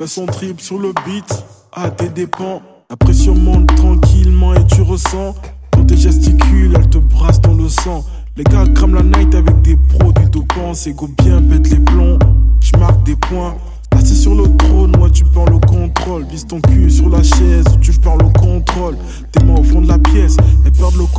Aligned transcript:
fait 0.00 0.06
son 0.06 0.24
trip 0.24 0.62
sur 0.62 0.78
le 0.78 0.94
beat, 1.04 1.44
à 1.74 1.90
tes 1.90 2.08
dépens. 2.08 2.62
La 2.88 2.96
pression 2.96 3.34
monte 3.34 3.66
tranquillement 3.76 4.54
et 4.54 4.64
tu 4.64 4.80
ressens. 4.80 5.34
Quand 5.72 5.84
tes 5.84 5.96
gesticules, 5.96 6.72
elle 6.74 6.88
te 6.88 6.96
brasse 6.96 7.38
dans 7.42 7.52
le 7.52 7.68
sang. 7.68 8.02
Les 8.34 8.44
gars 8.44 8.64
crament 8.74 8.94
la 8.94 9.02
night 9.02 9.34
avec 9.34 9.60
des 9.60 9.76
produits 9.98 10.30
dopants. 10.30 10.72
C'est 10.72 10.92
go 10.92 11.06
bien 11.22 11.42
pète 11.42 11.68
les 11.68 11.80
plombs. 11.80 12.18
Je 12.62 12.74
marque 12.78 13.02
des 13.04 13.16
points. 13.16 13.54
Assis 13.90 14.16
sur 14.16 14.34
le 14.34 14.44
trône, 14.56 14.96
moi 14.96 15.10
tu 15.10 15.24
parles 15.24 15.52
au 15.52 15.60
contrôle. 15.60 16.24
Vise 16.30 16.46
ton 16.46 16.60
cul 16.62 16.90
sur 16.90 17.10
la 17.10 17.22
chaise 17.22 17.66
tu 17.82 17.92
parles 17.92 18.22
au 18.22 18.30
contrôle. 18.30 18.96
Tes 19.32 19.44
mains 19.44 19.56
au 19.58 19.64
fond 19.64 19.82
de 19.82 19.88
la 19.88 19.98
pièce, 19.98 20.09
le 20.09 20.09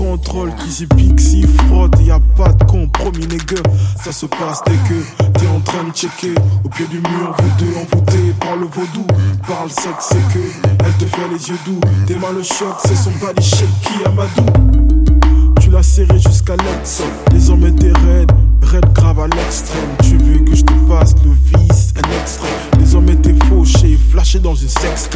contrôle. 0.02 0.52
Qui 0.56 0.72
s'y 0.72 0.88
pique, 0.88 1.20
s'y 1.20 1.44
frotte, 1.44 1.94
y 2.02 2.12
a 2.12 2.20
pas 2.36 2.52
de 2.54 2.64
compromis, 2.64 3.28
nègre. 3.28 3.62
Ça 4.04 4.12
se 4.12 4.26
passe 4.26 4.62
dès 4.66 4.78
que 4.90 5.40
t'es 5.40 5.48
en 5.48 5.60
train 5.60 5.84
de 5.84 5.94
checker. 5.94 6.34
Au 6.64 6.70
pied 6.70 6.88
du 6.88 6.98
mur, 6.98 7.36
vous 7.38 7.66
deux 7.66 7.74
envoûtés 7.78 8.34
par 8.40 8.56
le 8.56 8.66
vaudou. 8.66 9.06
Parle 9.48 9.70
sexe, 9.70 10.10
c'est 10.10 10.34
que 10.34 10.44
elle 10.86 10.94
te 10.94 11.06
fait 11.06 11.28
les 11.32 11.50
yeux 11.50 11.58
doux. 11.66 11.80
Tes 12.08 12.16
mains 12.16 12.34
le 12.36 12.44
choc, 12.44 12.76
c'est 12.86 12.96
son 12.96 13.12
body 13.22 13.44
shaky 13.44 14.06
Amadou. 14.06 14.92
Tu 15.60 15.70
l'as 15.70 15.84
serré 15.84 16.20
jusqu'à 16.20 16.56
l'ex. 16.56 17.04
Les 17.32 17.50
hommes 17.50 17.66
étaient 17.66 17.94
raides, 17.94 18.32
raides 18.64 18.94
grave 18.94 19.20
à 19.20 19.28
l'extrême. 19.28 19.90
Tu 20.04 20.18
veux 20.18 20.40
que 20.40 20.56
je 20.56 20.64
te 20.64 20.74
passe 20.90 21.14
le 21.24 21.32
vice, 21.32 21.94
un 21.98 22.22
extrait. 22.22 22.48
Les 22.80 22.96
hommes 22.96 23.10
étaient 23.10 23.36
fauchés, 23.48 23.98
flashés 24.12 24.40
dans 24.40 24.56
une 24.56 24.70
sexte. 24.70 25.16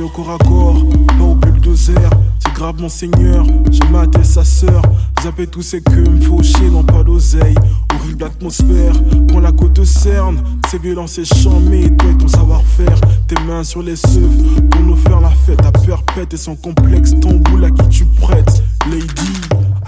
Au 0.00 0.08
corps 0.08 0.30
à 0.30 0.38
corps, 0.38 0.82
pas 1.06 1.22
au. 1.22 1.76
C'est 1.76 2.54
grave 2.54 2.80
mon 2.80 2.88
seigneur, 2.88 3.44
j'ai 3.70 3.86
maté 3.90 4.24
sa 4.24 4.42
sœur. 4.42 4.80
Zappé 5.22 5.46
tous 5.46 5.60
ces 5.60 5.82
queues, 5.82 6.08
me 6.08 6.20
faucher 6.20 6.70
dans 6.70 6.82
pas 6.82 7.02
d'oseille. 7.02 7.54
Horrible 7.94 8.24
atmosphère, 8.24 8.94
quand 9.30 9.40
la 9.40 9.52
côte 9.52 9.74
te 9.74 9.84
cerne. 9.84 10.42
C'est 10.70 10.80
violent, 10.80 11.06
c'est 11.06 11.26
chamé, 11.26 11.94
toi 11.98 12.08
ton 12.18 12.26
savoir-faire. 12.26 12.98
Tes 13.28 13.40
mains 13.42 13.64
sur 13.64 13.82
les 13.82 13.96
seufs, 13.96 14.70
pour 14.70 14.80
nous 14.80 14.96
faire 14.96 15.20
la 15.20 15.30
fête. 15.30 15.60
À 15.64 15.70
perpète 15.70 16.32
et 16.32 16.38
sans 16.38 16.56
complexe, 16.56 17.12
ton 17.20 17.34
boule 17.34 17.66
à 17.66 17.70
qui 17.70 17.88
tu 17.88 18.04
prêtes. 18.06 18.62
Lady, 18.90 19.40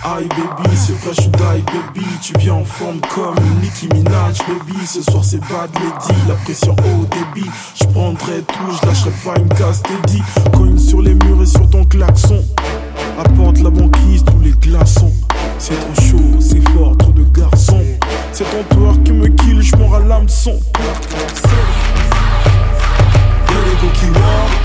Aïe 0.05 0.28
baby, 0.28 0.77
c'est 0.77 0.92
fresh 0.92 1.27
ou 1.27 1.30
die 1.30 1.62
baby 1.62 2.06
Tu 2.20 2.34
viens 2.38 2.55
en 2.55 2.64
forme 2.64 3.00
comme 3.14 3.34
Nicki 3.62 3.88
Minaj 3.88 4.38
baby 4.41 4.86
Ce 4.86 5.00
soir 5.00 5.25
c'est 5.25 5.41
bad 5.41 5.70
lady, 5.75 6.20
la 6.28 6.34
pression 6.34 6.72
au 6.72 7.06
débit 7.06 7.48
je 8.20 8.87
lâcherai 8.87 9.11
pas 9.25 9.39
une 9.39 9.48
casse, 9.48 9.83
dit 10.07 10.23
Cogne 10.53 10.79
sur 10.79 11.03
les 11.03 11.15
murs 11.15 11.43
et 11.43 11.47
sur 11.47 11.69
ton 11.69 11.84
klaxon. 11.84 12.45
Apporte 13.19 13.59
la 13.59 13.71
banquise, 13.71 14.25
tous 14.25 14.39
les 14.41 14.53
glaçons. 14.53 15.12
C'est 15.59 15.75
trop 15.75 16.03
chaud, 16.03 16.41
c'est 16.41 16.69
fort, 16.71 16.97
trop 16.97 17.12
de 17.12 17.25
garçons. 17.25 17.83
C'est 18.33 18.45
ton 18.45 18.62
tour 18.75 18.95
qui 19.05 19.12
me 19.12 19.29
kill, 19.29 19.61
je 19.62 19.77
m'en 19.77 19.89
râle 19.89 20.06
l'hameçon. 20.06 20.61
Y'a 23.48 23.56
les 23.65 23.77
coquilles 23.81 24.64